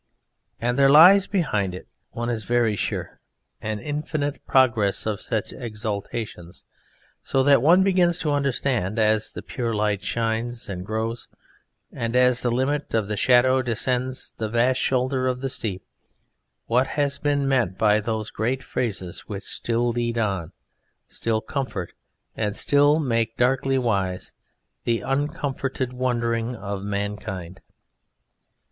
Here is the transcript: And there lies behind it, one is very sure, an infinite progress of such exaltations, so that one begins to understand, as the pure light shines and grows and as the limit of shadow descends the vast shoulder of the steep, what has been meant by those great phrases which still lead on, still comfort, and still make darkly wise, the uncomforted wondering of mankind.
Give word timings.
And 0.59 0.79
there 0.79 0.89
lies 0.89 1.27
behind 1.27 1.75
it, 1.75 1.87
one 2.09 2.31
is 2.31 2.43
very 2.43 2.75
sure, 2.75 3.19
an 3.61 3.77
infinite 3.77 4.43
progress 4.47 5.05
of 5.05 5.21
such 5.21 5.53
exaltations, 5.53 6.65
so 7.21 7.43
that 7.43 7.61
one 7.61 7.83
begins 7.83 8.17
to 8.17 8.31
understand, 8.31 8.97
as 8.97 9.31
the 9.33 9.43
pure 9.43 9.75
light 9.75 10.01
shines 10.01 10.67
and 10.67 10.83
grows 10.87 11.27
and 11.91 12.15
as 12.15 12.41
the 12.41 12.49
limit 12.49 12.95
of 12.95 13.19
shadow 13.19 13.61
descends 13.61 14.33
the 14.39 14.49
vast 14.49 14.79
shoulder 14.81 15.27
of 15.27 15.41
the 15.41 15.49
steep, 15.49 15.85
what 16.65 16.87
has 16.97 17.19
been 17.19 17.47
meant 17.47 17.77
by 17.77 17.99
those 17.99 18.31
great 18.31 18.63
phrases 18.63 19.27
which 19.27 19.43
still 19.43 19.89
lead 19.89 20.17
on, 20.17 20.51
still 21.07 21.41
comfort, 21.41 21.93
and 22.35 22.55
still 22.55 22.97
make 22.99 23.37
darkly 23.37 23.77
wise, 23.77 24.33
the 24.83 25.01
uncomforted 25.01 25.93
wondering 25.93 26.55
of 26.55 26.81
mankind. 26.81 27.61